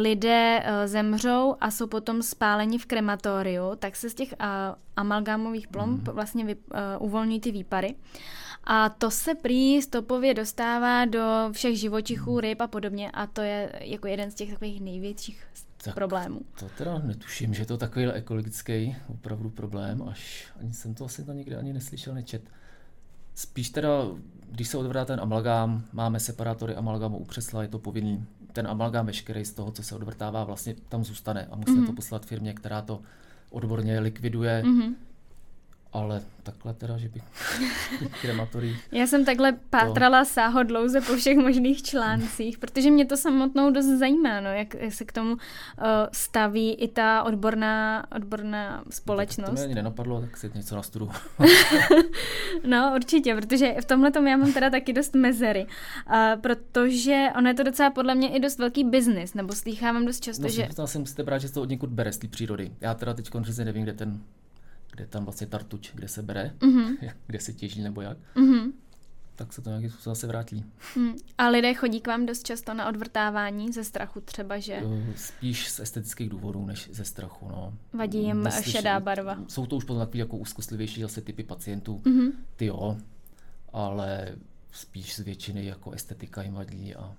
[0.00, 4.46] lidé uh, zemřou a jsou potom spáleni v krematoriu, tak se z těch uh,
[4.96, 6.14] amalgámových plomb hmm.
[6.14, 7.94] vlastně vy, uh, uvolňují ty výpary.
[8.64, 11.20] A to se prý stopově dostává do
[11.52, 15.44] všech živočichů, ryb a podobně a to je jako jeden z těch takových největších
[15.84, 16.40] tak problémů.
[16.58, 21.24] To teda netuším, že je to takový ekologický opravdu problém, až ani jsem to asi
[21.24, 22.42] to nikdy ani neslyšel, nečet.
[23.34, 23.88] Spíš teda,
[24.50, 28.26] když se odvrá ten amalgám, máme separátory amalgámu u křesla, je to povinný.
[28.52, 31.86] Ten amalgám veškerý z toho, co se odvrtává, vlastně tam zůstane a musíme mm-hmm.
[31.86, 33.02] to poslat firmě, která to
[33.50, 34.62] odborně likviduje.
[34.66, 34.94] Mm-hmm.
[35.92, 37.22] Ale takhle teda, že bych
[38.20, 38.88] krematoriích.
[38.92, 40.30] Já jsem takhle pátrala to...
[40.30, 45.04] sáhodlouze po všech možných článcích, protože mě to samotnou dost zajímá, no, jak, jak se
[45.04, 45.38] k tomu uh,
[46.12, 49.48] staví i ta odborná, odborná společnost.
[49.48, 51.10] To mě ani nenapadlo, tak si něco nastudu.
[52.66, 57.54] no, určitě, protože v tomhle já mám teda taky dost mezery, uh, protože ono je
[57.54, 60.68] to docela podle mě i dost velký biznis, nebo slýchávám dost často, no, že...
[60.78, 62.72] No, si musíte brát, že to od někud bere z té přírody.
[62.80, 64.20] Já teda teď konečně nevím, kde ten
[64.92, 67.12] kde tam vlastně tartuč, kde se bere, mm-hmm.
[67.26, 68.72] kde se těží nebo jak, mm-hmm.
[69.34, 70.64] tak se to nějaký způsob zase vrátí.
[70.96, 71.14] Mm.
[71.38, 74.82] A lidé chodí k vám dost často na odvrtávání ze strachu třeba, že?
[75.16, 77.48] Spíš z estetických důvodů, než ze strachu.
[77.48, 77.74] No.
[77.92, 79.38] Vadí jim Neslyš, šedá barva.
[79.48, 82.32] Jsou to už potom takový jako úzkostlivější zase typy pacientů, mm-hmm.
[82.56, 82.96] ty jo,
[83.72, 84.36] ale
[84.72, 87.14] spíš z většiny jako estetika jim vadí a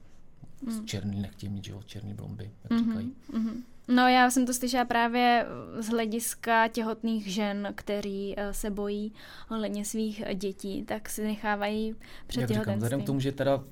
[0.62, 0.86] mm.
[0.86, 2.86] černý nechtějí mít, že jo, černý blomby, jak mm-hmm.
[2.86, 3.14] říkají.
[3.34, 3.64] Mm-hmm.
[3.88, 5.46] No já jsem to slyšela právě
[5.80, 9.14] z hlediska těhotných žen, který eh, se bojí
[9.52, 11.96] ohledně svých dětí, tak si nechávají
[12.28, 12.78] před Jak těhotenstvím.
[12.78, 13.64] vzhledem k tomu, že teda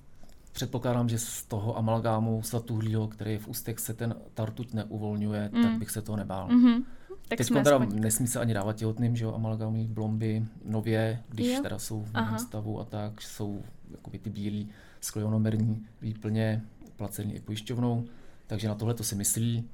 [0.52, 5.64] předpokládám, že z toho amalgámu satuhlího, který je v ústech, se ten tartuť neuvolňuje, mm.
[5.64, 6.48] tak bych se toho nebál.
[6.48, 6.84] Mm-hmm.
[7.28, 8.00] Tak Teď teda aspoň...
[8.00, 11.62] nesmí se ani dávat těhotným, že jo, amalgámní blomby nově, když jo.
[11.64, 14.70] teda jsou v stavu a tak, jsou jakoby ty bílí
[15.02, 16.62] skleronomerní výplně
[16.96, 18.06] placený i pojišťovnou,
[18.48, 19.70] takže na tohle to si myslí,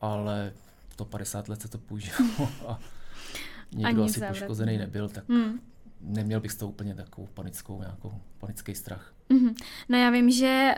[0.00, 0.52] ale
[0.96, 2.80] to 50 let se to používalo a
[3.72, 4.38] nikdo asi závrat.
[4.38, 5.60] poškozený nebyl, tak hmm.
[6.00, 9.12] neměl bych z toho úplně takovou panickou, nějakou panický strach.
[9.30, 9.54] Mm-hmm.
[9.88, 10.74] No já vím, že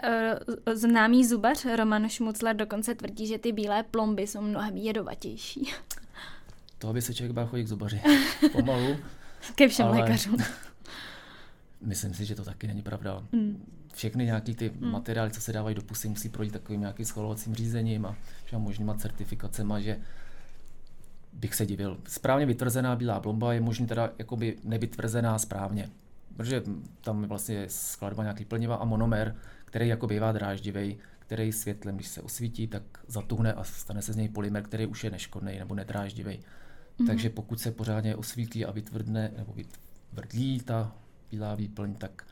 [0.67, 5.73] uh, známý zubař Roman Šmucler dokonce tvrdí, že ty bílé plomby jsou mnohem jedovatější.
[6.79, 8.01] To, aby se člověk bál chodit k zubaři
[8.53, 8.97] pomalu.
[9.55, 10.01] Ke všem ale...
[10.01, 10.37] lékařům.
[11.81, 13.23] Myslím si, že to taky není pravda.
[13.33, 14.91] Mm všechny nějaký ty hmm.
[14.91, 18.95] materiály, co se dávají do pusy, musí projít takovým nějakým schvalovacím řízením a všem možnýma
[18.95, 19.99] certifikacema, že
[21.33, 22.01] bych se divil.
[22.09, 25.91] Správně vytvrzená bílá blomba je možný teda jakoby nevytvrzená správně,
[26.37, 26.63] protože
[27.01, 32.09] tam vlastně je skladba nějaký plniva a monomer, který jako bývá dráždivý, který světlem, když
[32.09, 35.75] se osvítí, tak zatuhne a stane se z něj polymer, který už je neškodný nebo
[35.75, 36.41] nedráždivý.
[36.41, 37.07] Mm-hmm.
[37.07, 40.93] Takže pokud se pořádně osvítí a vytvrdne nebo vytvrdlí ta
[41.31, 42.27] bílá výplň, tak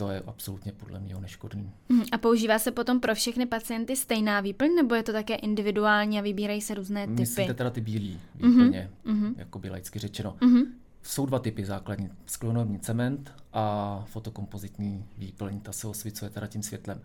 [0.00, 1.72] to je absolutně podle mě neškodný.
[1.88, 2.02] Mhm.
[2.12, 6.22] A používá se potom pro všechny pacienty stejná výplň, nebo je to také individuální a
[6.22, 7.20] vybírají se různé typy?
[7.20, 9.34] Myslíte teda ty bílý výplně, mm-hmm.
[9.36, 10.36] jako by laicky řečeno.
[10.40, 10.66] Mm-hmm.
[11.02, 12.10] Jsou dva typy základní.
[12.26, 15.60] Sklonovní cement a fotokompozitní výplň.
[15.60, 17.00] Ta se osvicuje teda tím světlem.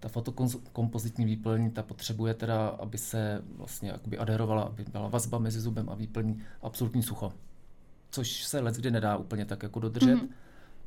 [0.00, 5.60] Ta fotokompozitní výplň, ta potřebuje teda, aby se vlastně jakoby adherovala, aby byla vazba mezi
[5.60, 7.32] zubem a výplní, absolutní sucho.
[8.10, 10.14] Což se let kdy nedá úplně tak jako dodržet.
[10.14, 10.28] Mm-hmm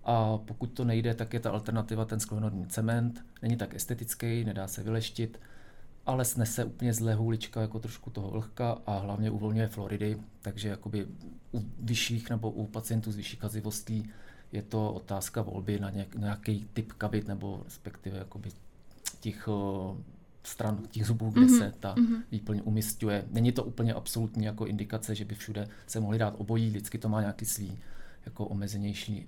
[0.03, 3.25] a pokud to nejde, tak je ta alternativa ten sklonový cement.
[3.41, 5.39] Není tak estetický, nedá se vyleštit,
[6.05, 11.07] ale snese úplně zlé hůlička jako trošku toho vlhka a hlavně uvolňuje floridy, takže jakoby
[11.53, 14.09] u vyšších nebo u pacientů s vyšší kazivostí
[14.51, 18.49] je to otázka volby na nějaký typ kavit nebo respektive jakoby
[19.19, 19.49] těch
[20.43, 21.57] stran těch zubů, kde mm-hmm.
[21.57, 22.21] se ta mm-hmm.
[22.31, 23.25] výplň umistuje.
[23.31, 27.09] Není to úplně absolutní jako indikace, že by všude se mohli dát obojí, vždycky to
[27.09, 27.77] má nějaký svý
[28.25, 29.27] jako omezenější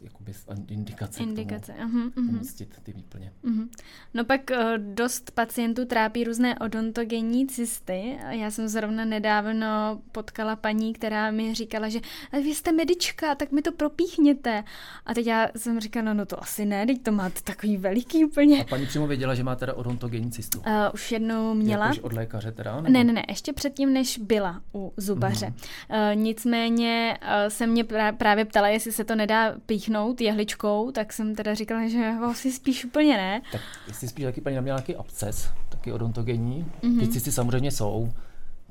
[0.00, 0.32] jakoby
[0.68, 1.72] indikace, indikace.
[1.72, 3.32] k tomu uh-huh, umístit ty výplně.
[3.44, 3.68] Uh-huh.
[4.14, 8.18] No pak uh, dost pacientů trápí různé odontogenní cysty.
[8.30, 9.66] Já jsem zrovna nedávno
[10.12, 12.00] potkala paní, která mi říkala, že
[12.32, 14.64] vy jste medička, tak mi to propíchněte.
[15.06, 18.60] A teď já jsem říkala, no to asi ne, teď to máte takový veliký úplně.
[18.60, 20.58] A paní přímo věděla, že má teda odontogenní cystu?
[20.58, 21.86] Uh, už jednou měla.
[21.86, 22.76] Jakož od lékaře teda?
[22.76, 22.88] Nebo?
[22.88, 25.46] Ne, ne, ne, ještě předtím, než byla u zubaře.
[25.46, 26.12] Uh-huh.
[26.12, 27.84] Uh, nicméně uh, se mě
[28.18, 32.84] právě ptala, jestli se to nedá píchnout jehličkou, tak jsem teda říkala, že asi spíš
[32.84, 33.42] úplně ne.
[33.52, 36.66] Tak jestli spíš taky paní měla nějaký absces, taky odontogenní.
[36.82, 37.00] Mm-hmm.
[37.00, 38.12] Ty cysty samozřejmě jsou,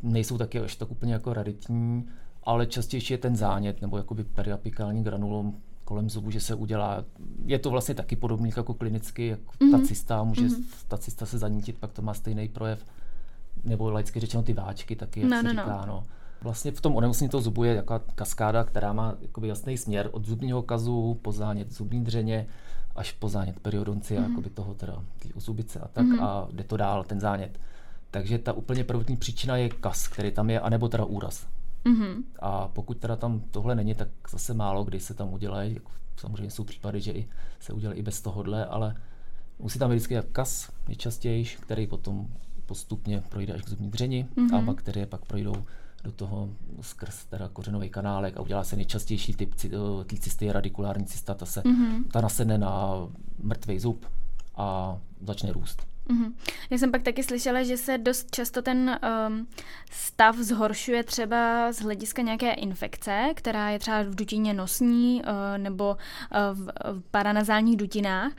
[0.03, 2.05] nejsou taky až tak úplně jako raditní,
[2.43, 7.05] ale častější je ten zánět nebo jakoby periapikální granulom kolem zubu, že se udělá.
[7.45, 9.71] Je to vlastně taky podobný jako klinicky, jak mm-hmm.
[9.71, 10.63] ta cysta, může mm-hmm.
[10.87, 12.85] ta cysta se zanítit, pak to má stejný projev.
[13.63, 15.61] Nebo laicky řečeno ty váčky taky, jak no, se no, no.
[15.61, 15.85] říká, no.
[15.87, 16.03] no
[16.45, 20.25] Vlastně v tom onemocnění toho zubu je jaká kaskáda, která má jakoby jasný směr od
[20.25, 22.47] zubního kazu po zánět zubní dřeně
[22.95, 24.29] až po zánět periodoncie, mm-hmm.
[24.29, 25.03] jakoby toho teda
[25.35, 26.23] zubice a tak mm-hmm.
[26.23, 27.59] a jde to dál, ten zánět.
[28.11, 31.47] Takže ta úplně prvotní příčina je kas, který tam je, anebo teda úraz.
[31.85, 32.23] Mm-hmm.
[32.39, 35.73] A pokud teda tam tohle není, tak zase málo kdy se tam udělají.
[35.73, 37.27] Jako samozřejmě jsou případy, že i
[37.59, 38.95] se udělají i bez tohohle, ale
[39.59, 42.27] musí tam být vždycky kas nejčastěji, který potom
[42.65, 44.57] postupně projde až k zubní dřeni mm-hmm.
[44.57, 45.55] a bakterie pak projdou
[46.05, 46.49] do toho
[46.81, 49.55] skrz teda kořenový kanálek a udělá se nejčastější typ
[50.05, 52.03] té cysty, radikulární cysta, ta se mm-hmm.
[52.11, 52.91] ta nasedne na
[53.39, 54.05] mrtvý zub
[54.55, 55.87] a začne růst.
[56.09, 56.33] Mm-hmm.
[56.69, 59.47] Já jsem pak taky slyšela, že se dost často ten um,
[59.91, 65.89] stav zhoršuje třeba z hlediska nějaké infekce, která je třeba v dutině nosní uh, nebo
[65.89, 65.97] uh,
[66.53, 68.31] v, v paranazálních dutinách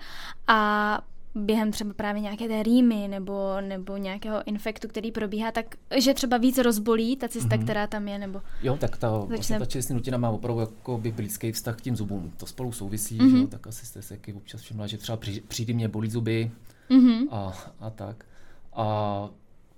[0.46, 1.00] a
[1.36, 6.36] během třeba právě nějaké té rýmy nebo, nebo nějakého infektu, který probíhá, tak že třeba
[6.36, 7.62] víc rozbolí ta cysta, mm-hmm.
[7.62, 8.42] která tam je, nebo...
[8.62, 9.34] Jo, tak ta, začne...
[9.34, 12.32] vlastně ta čelistní dutina má opravdu jako by blízký vztah k tím zubům.
[12.36, 13.30] To spolu souvisí, mm-hmm.
[13.30, 16.50] že jo, tak asi jste se občas všimla, že třeba při, při mě bolí zuby
[16.90, 17.28] mm-hmm.
[17.30, 18.24] a, a tak.
[18.72, 19.28] A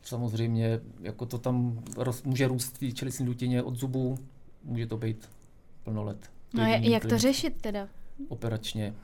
[0.03, 4.18] samozřejmě jako to tam roz, může růst v čelistní dutině od zubů,
[4.64, 5.29] může to být
[5.85, 6.31] plno let.
[6.55, 7.88] No a jak to řešit teda?
[8.29, 8.94] Operačně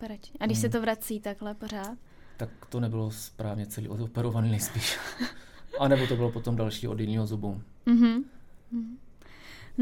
[0.00, 0.36] operačně.
[0.40, 0.62] A když hmm.
[0.62, 1.98] se to vrací takhle pořád?
[2.36, 4.98] Tak to nebylo správně celý odoperovaný nejspíš.
[5.78, 7.62] A nebo to bylo potom další od jiného zubu.
[7.86, 8.24] Mm-hmm.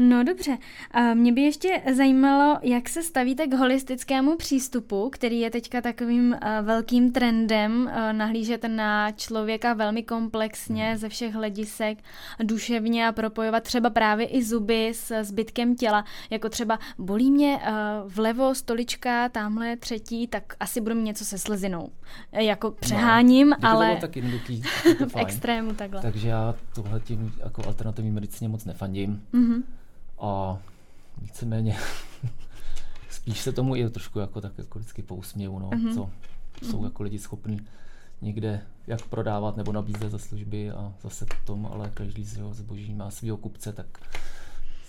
[0.01, 0.57] No dobře.
[0.91, 6.31] A mě by ještě zajímalo, jak se stavíte k holistickému přístupu, který je teďka takovým
[6.31, 11.97] uh, velkým trendem, uh, nahlížet na člověka velmi komplexně ze všech hledisek,
[12.43, 18.11] duševně a propojovat třeba právě i zuby s zbytkem těla, jako třeba bolí mě uh,
[18.13, 21.89] vlevo stolička, tamhle třetí, tak asi budu mít něco se slezinou.
[22.31, 23.95] Jako přeháním, no, ale...
[23.95, 24.61] To tak jednoduchý,
[25.07, 26.01] v extrému takhle.
[26.01, 29.23] Takže já tohle tím jako alternativní medicíně moc nefandím.
[29.33, 29.63] Mm-hmm
[30.19, 30.57] a
[31.21, 31.77] víceméně
[33.09, 35.93] spíš se tomu i trošku jako tak jako vždycky pousměju, no, mm-hmm.
[35.93, 36.09] co
[36.61, 36.83] jsou mm-hmm.
[36.83, 37.67] jako lidi schopní
[38.21, 42.93] někde jak prodávat nebo nabízet za služby a zase tom, ale každý z jeho zboží
[42.93, 43.85] má svého kupce, tak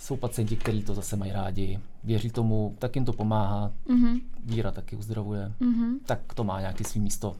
[0.00, 4.20] jsou pacienti, kteří to zase mají rádi, věří tomu, tak jim to pomáhá, mm-hmm.
[4.44, 5.98] víra taky uzdravuje, mm-hmm.
[6.06, 7.36] tak to má nějaký svý místo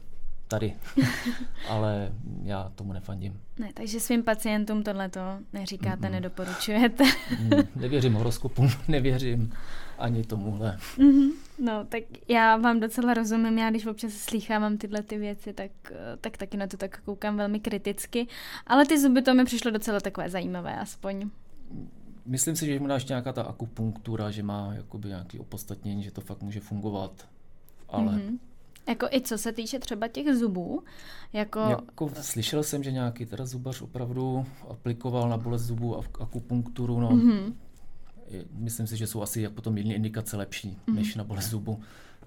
[0.51, 0.73] tady,
[1.69, 2.11] ale
[2.43, 3.39] já tomu nefandím.
[3.59, 5.19] Ne, takže svým pacientům tohleto
[5.53, 6.11] neříkáte, mm-hmm.
[6.11, 7.03] nedoporučujete.
[7.39, 9.53] mm, nevěřím horoskopům, nevěřím
[9.97, 10.77] ani tomuhle.
[10.97, 11.31] Mm-hmm.
[11.59, 15.71] No, tak já vám docela rozumím, já když občas slýchávám tyhle ty věci, tak,
[16.21, 18.27] tak taky na to tak koukám velmi kriticky,
[18.67, 21.29] ale ty zuby to mi přišlo docela takové zajímavé aspoň.
[22.25, 26.21] Myslím si, že možná ještě nějaká ta akupunktura, že má jakoby nějaký opodstatnění, že to
[26.21, 27.27] fakt může fungovat,
[27.89, 28.37] ale mm-hmm
[28.87, 30.83] jako i co se týče třeba těch zubů?
[31.33, 31.59] Jako...
[31.59, 36.99] jako slyšel jsem, že nějaký teda zubař opravdu aplikoval na bolest zubů a akupunkturu.
[36.99, 37.09] No.
[37.09, 37.53] Mm-hmm.
[38.53, 40.95] Myslím si, že jsou asi potom jiné indikace lepší mm-hmm.
[40.95, 41.79] než na bolest zubu.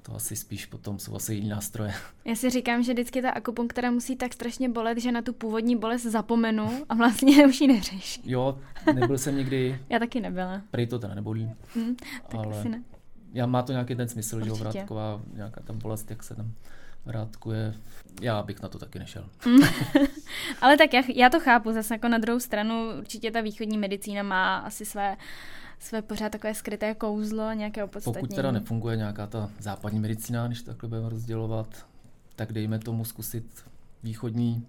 [0.02, 1.94] To asi spíš potom jsou asi jiné nástroje.
[2.24, 5.76] Já si říkám, že vždycky ta akupunktura musí tak strašně bolet, že na tu původní
[5.76, 8.22] bolest zapomenu a vlastně už ji neřeším.
[8.26, 8.58] Jo,
[8.94, 9.78] nebyl jsem nikdy.
[9.88, 10.62] Já taky nebyla.
[10.70, 11.50] Prej to teda nebolí.
[11.76, 11.96] Mm,
[12.28, 12.60] tak ale...
[12.60, 12.82] asi ne
[13.34, 14.56] já má to nějaký ten smysl, Určitě.
[14.56, 16.52] že vrátková, nějaká tam bolest, jak se tam
[17.04, 17.74] vrátkuje.
[18.20, 19.24] Já bych na to taky nešel.
[20.60, 24.22] Ale tak já, já to chápu, zase jako na druhou stranu určitě ta východní medicína
[24.22, 25.16] má asi své
[25.78, 28.20] své pořád takové skryté kouzlo, nějaké opodstatnění.
[28.20, 31.86] Pokud teda nefunguje nějaká ta západní medicína, když takhle budeme rozdělovat,
[32.36, 33.64] tak dejme tomu zkusit
[34.02, 34.66] východní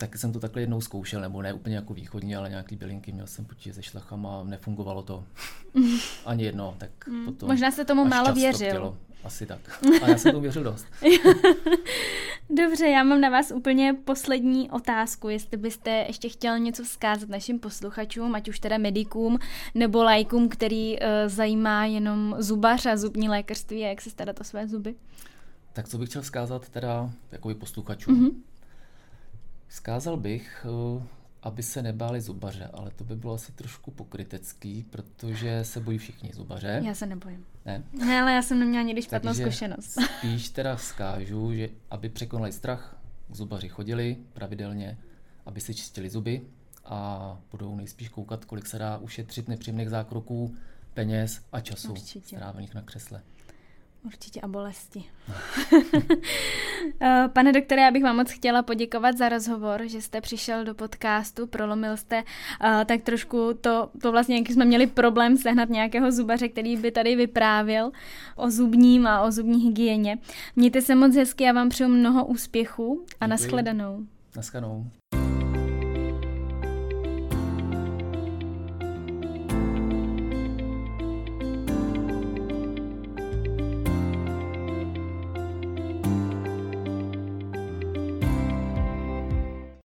[0.00, 3.26] tak jsem to takhle jednou zkoušel, nebo ne úplně jako východní, ale nějaký bylinky, měl
[3.26, 5.24] jsem potíže se šlachama a nefungovalo to
[6.26, 7.24] ani jedno, tak mm.
[7.24, 8.96] potom Možná se tomu málo věřil.
[9.24, 9.84] Asi tak.
[10.02, 10.86] A já jsem tomu věřil dost.
[12.50, 17.58] Dobře, já mám na vás úplně poslední otázku, jestli byste ještě chtěl něco vzkázat našim
[17.58, 19.38] posluchačům, ať už teda medikům
[19.74, 24.44] nebo lajkům, který uh, zajímá jenom zubař a zubní lékařství a jak se starat o
[24.44, 24.94] své zuby.
[25.72, 28.14] Tak co bych chtěl vzkázat teda jako posluchačům?
[28.14, 28.49] Mm-hmm.
[29.70, 30.66] Vzkázal bych,
[31.00, 31.02] eh,
[31.42, 36.30] aby se nebáli zubaře, ale to by bylo asi trošku pokrytecký, protože se bojí všichni
[36.34, 36.82] zubaře.
[36.84, 37.46] Já se nebojím.
[37.66, 37.82] Ne?
[37.92, 39.98] Ne, ale já jsem neměla nikdy špatnou Takže zkušenost.
[40.18, 42.96] spíš teda vzkážu, že aby překonali strach,
[43.30, 44.98] k zubaři chodili pravidelně,
[45.46, 46.42] aby si čistili zuby
[46.84, 50.54] a budou nejspíš koukat, kolik se dá ušetřit nepříjemných zákroků,
[50.94, 52.36] peněz a času Určitě.
[52.36, 53.22] strávených na křesle.
[54.04, 55.04] Určitě a bolesti.
[57.02, 60.74] Eh, pane doktore, já bych vám moc chtěla poděkovat za rozhovor, že jste přišel do
[60.74, 66.12] podcastu, prolomil jste uh, tak trošku to, to vlastně, jak jsme měli problém sehnat nějakého
[66.12, 67.90] zubaře, který by tady vyprávěl
[68.36, 70.18] o zubním a o zubní hygieně.
[70.56, 73.30] Mějte se moc hezky, já vám přeju mnoho úspěchů a Děkuji.
[73.30, 74.00] nashledanou.
[74.36, 74.86] Naschledanou.